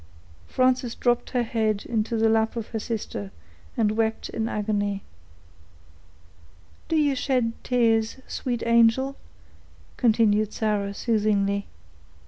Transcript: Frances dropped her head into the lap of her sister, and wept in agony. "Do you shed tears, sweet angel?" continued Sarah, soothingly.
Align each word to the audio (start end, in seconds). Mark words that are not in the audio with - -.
Frances 0.47 0.95
dropped 0.95 1.29
her 1.29 1.43
head 1.43 1.85
into 1.85 2.17
the 2.17 2.27
lap 2.27 2.55
of 2.55 2.69
her 2.69 2.79
sister, 2.79 3.29
and 3.77 3.91
wept 3.91 4.29
in 4.29 4.49
agony. 4.49 5.03
"Do 6.87 6.95
you 6.95 7.15
shed 7.15 7.53
tears, 7.63 8.17
sweet 8.25 8.63
angel?" 8.65 9.15
continued 9.97 10.53
Sarah, 10.53 10.95
soothingly. 10.95 11.67